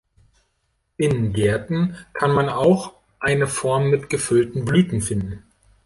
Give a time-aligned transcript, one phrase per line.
[0.97, 5.43] In Gärten kann man auch eine Form mit gefüllten Blüten finden.